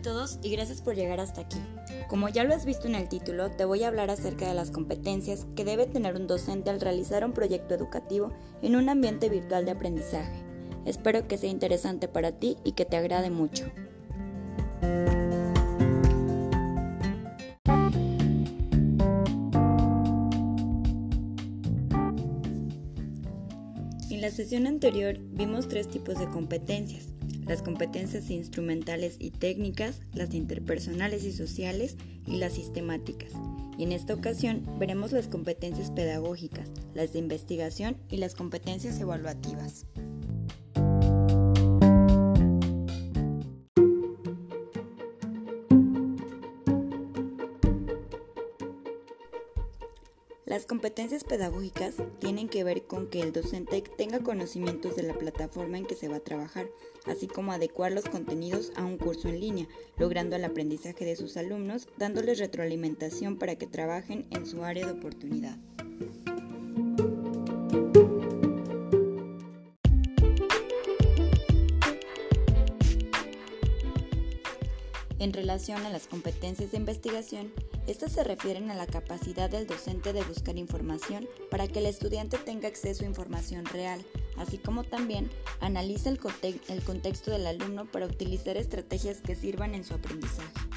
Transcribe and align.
a 0.00 0.02
todos 0.02 0.38
y 0.42 0.50
gracias 0.50 0.80
por 0.80 0.94
llegar 0.94 1.20
hasta 1.20 1.42
aquí. 1.42 1.58
Como 2.08 2.28
ya 2.28 2.44
lo 2.44 2.54
has 2.54 2.64
visto 2.64 2.88
en 2.88 2.94
el 2.94 3.08
título, 3.08 3.50
te 3.50 3.66
voy 3.66 3.84
a 3.84 3.88
hablar 3.88 4.10
acerca 4.10 4.48
de 4.48 4.54
las 4.54 4.70
competencias 4.70 5.46
que 5.54 5.64
debe 5.64 5.86
tener 5.86 6.16
un 6.16 6.26
docente 6.26 6.70
al 6.70 6.80
realizar 6.80 7.24
un 7.24 7.32
proyecto 7.32 7.74
educativo 7.74 8.32
en 8.62 8.76
un 8.76 8.88
ambiente 8.88 9.28
virtual 9.28 9.66
de 9.66 9.72
aprendizaje. 9.72 10.42
Espero 10.86 11.28
que 11.28 11.36
sea 11.36 11.50
interesante 11.50 12.08
para 12.08 12.32
ti 12.32 12.56
y 12.64 12.72
que 12.72 12.86
te 12.86 12.96
agrade 12.96 13.30
mucho. 13.30 13.66
En 24.08 24.20
la 24.22 24.30
sesión 24.30 24.66
anterior 24.66 25.18
vimos 25.18 25.68
tres 25.68 25.88
tipos 25.88 26.18
de 26.18 26.28
competencias, 26.28 27.08
las 27.50 27.62
competencias 27.62 28.30
instrumentales 28.30 29.16
y 29.18 29.32
técnicas, 29.32 30.02
las 30.14 30.34
interpersonales 30.34 31.24
y 31.24 31.32
sociales 31.32 31.96
y 32.24 32.36
las 32.36 32.52
sistemáticas. 32.52 33.32
Y 33.76 33.82
en 33.82 33.90
esta 33.90 34.14
ocasión 34.14 34.64
veremos 34.78 35.10
las 35.10 35.26
competencias 35.26 35.90
pedagógicas, 35.90 36.68
las 36.94 37.12
de 37.12 37.18
investigación 37.18 37.96
y 38.08 38.18
las 38.18 38.36
competencias 38.36 39.00
evaluativas. 39.00 39.84
Las 50.50 50.66
competencias 50.66 51.22
pedagógicas 51.22 51.94
tienen 52.18 52.48
que 52.48 52.64
ver 52.64 52.82
con 52.82 53.06
que 53.06 53.20
el 53.20 53.32
docente 53.32 53.84
tenga 53.96 54.18
conocimientos 54.18 54.96
de 54.96 55.04
la 55.04 55.14
plataforma 55.14 55.78
en 55.78 55.86
que 55.86 55.94
se 55.94 56.08
va 56.08 56.16
a 56.16 56.24
trabajar, 56.24 56.66
así 57.06 57.28
como 57.28 57.52
adecuar 57.52 57.92
los 57.92 58.06
contenidos 58.06 58.72
a 58.74 58.84
un 58.84 58.98
curso 58.98 59.28
en 59.28 59.38
línea, 59.38 59.68
logrando 59.96 60.34
el 60.34 60.44
aprendizaje 60.44 61.04
de 61.04 61.14
sus 61.14 61.36
alumnos, 61.36 61.86
dándoles 61.98 62.40
retroalimentación 62.40 63.38
para 63.38 63.54
que 63.54 63.68
trabajen 63.68 64.26
en 64.30 64.44
su 64.44 64.64
área 64.64 64.86
de 64.86 64.92
oportunidad. 64.92 65.56
En 75.20 75.34
relación 75.34 75.84
a 75.84 75.90
las 75.90 76.06
competencias 76.06 76.70
de 76.70 76.78
investigación, 76.78 77.52
estas 77.86 78.12
se 78.12 78.24
refieren 78.24 78.70
a 78.70 78.74
la 78.74 78.86
capacidad 78.86 79.50
del 79.50 79.66
docente 79.66 80.14
de 80.14 80.22
buscar 80.22 80.56
información 80.56 81.28
para 81.50 81.68
que 81.68 81.80
el 81.80 81.84
estudiante 81.84 82.38
tenga 82.38 82.68
acceso 82.68 83.04
a 83.04 83.08
información 83.08 83.66
real, 83.66 84.02
así 84.38 84.56
como 84.56 84.82
también 84.82 85.30
analiza 85.60 86.08
el, 86.08 86.18
contexto 86.18 87.30
del 87.30 87.46
alumno 87.46 87.84
para 87.84 88.06
utilizar 88.06 88.56
estrategias 88.56 89.20
que 89.20 89.36
sirvan 89.36 89.74
en 89.74 89.84
su 89.84 89.92
aprendizaje. 89.92 90.69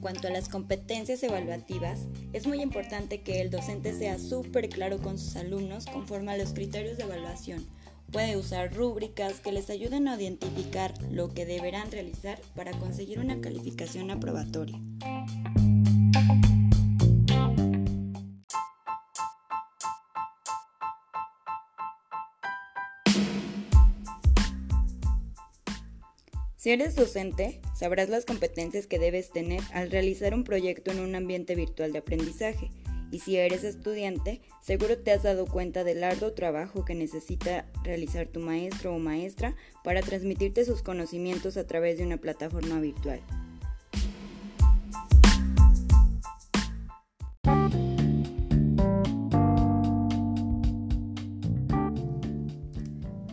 Cuanto 0.00 0.28
a 0.28 0.30
las 0.30 0.48
competencias 0.48 1.22
evaluativas, 1.22 2.06
es 2.32 2.46
muy 2.46 2.60
importante 2.60 3.22
que 3.22 3.40
el 3.40 3.50
docente 3.50 3.92
sea 3.92 4.18
súper 4.18 4.68
claro 4.68 4.98
con 4.98 5.18
sus 5.18 5.36
alumnos 5.36 5.86
conforme 5.86 6.32
a 6.32 6.36
los 6.36 6.52
criterios 6.52 6.96
de 6.96 7.04
evaluación. 7.04 7.66
Puede 8.10 8.36
usar 8.36 8.74
rúbricas 8.74 9.40
que 9.40 9.52
les 9.52 9.70
ayuden 9.70 10.08
a 10.08 10.20
identificar 10.20 10.94
lo 11.10 11.32
que 11.32 11.46
deberán 11.46 11.90
realizar 11.92 12.40
para 12.56 12.72
conseguir 12.72 13.20
una 13.20 13.40
calificación 13.40 14.10
aprobatoria. 14.10 14.80
Si 26.60 26.70
eres 26.70 26.94
docente, 26.94 27.58
sabrás 27.74 28.10
las 28.10 28.26
competencias 28.26 28.86
que 28.86 28.98
debes 28.98 29.30
tener 29.30 29.62
al 29.72 29.90
realizar 29.90 30.34
un 30.34 30.44
proyecto 30.44 30.90
en 30.90 31.00
un 31.00 31.14
ambiente 31.14 31.54
virtual 31.54 31.90
de 31.90 32.00
aprendizaje. 32.00 32.70
Y 33.10 33.20
si 33.20 33.38
eres 33.38 33.64
estudiante, 33.64 34.42
seguro 34.60 34.98
te 34.98 35.10
has 35.10 35.22
dado 35.22 35.46
cuenta 35.46 35.84
del 35.84 36.04
arduo 36.04 36.34
trabajo 36.34 36.84
que 36.84 36.94
necesita 36.94 37.64
realizar 37.82 38.26
tu 38.26 38.40
maestro 38.40 38.94
o 38.94 38.98
maestra 38.98 39.56
para 39.82 40.02
transmitirte 40.02 40.66
sus 40.66 40.82
conocimientos 40.82 41.56
a 41.56 41.66
través 41.66 41.96
de 41.96 42.04
una 42.04 42.18
plataforma 42.18 42.78
virtual. 42.78 43.22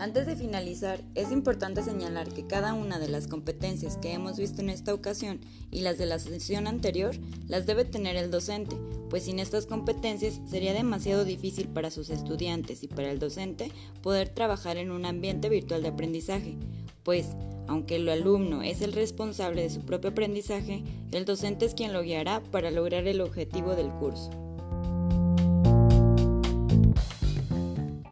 Antes 0.00 0.24
de 0.24 0.34
finalizar, 0.34 0.98
es 1.14 1.30
importante 1.30 1.82
señalar 1.82 2.32
que 2.32 2.46
cada 2.46 2.72
una 2.72 2.98
de 2.98 3.06
las 3.06 3.26
competencias 3.26 3.98
que 3.98 4.14
hemos 4.14 4.38
visto 4.38 4.62
en 4.62 4.70
esta 4.70 4.94
ocasión 4.94 5.40
y 5.70 5.80
las 5.80 5.98
de 5.98 6.06
la 6.06 6.18
sesión 6.18 6.66
anterior 6.66 7.14
las 7.48 7.66
debe 7.66 7.84
tener 7.84 8.16
el 8.16 8.30
docente, 8.30 8.78
pues 9.10 9.24
sin 9.24 9.38
estas 9.38 9.66
competencias 9.66 10.40
sería 10.46 10.72
demasiado 10.72 11.26
difícil 11.26 11.68
para 11.68 11.90
sus 11.90 12.08
estudiantes 12.08 12.82
y 12.82 12.88
para 12.88 13.10
el 13.10 13.18
docente 13.18 13.70
poder 14.00 14.30
trabajar 14.30 14.78
en 14.78 14.90
un 14.90 15.04
ambiente 15.04 15.50
virtual 15.50 15.82
de 15.82 15.88
aprendizaje, 15.88 16.56
pues 17.02 17.26
aunque 17.68 17.96
el 17.96 18.08
alumno 18.08 18.62
es 18.62 18.80
el 18.80 18.94
responsable 18.94 19.60
de 19.60 19.70
su 19.70 19.82
propio 19.82 20.12
aprendizaje, 20.12 20.82
el 21.12 21.26
docente 21.26 21.66
es 21.66 21.74
quien 21.74 21.92
lo 21.92 22.00
guiará 22.00 22.40
para 22.40 22.70
lograr 22.70 23.06
el 23.06 23.20
objetivo 23.20 23.76
del 23.76 23.90
curso. 23.90 24.30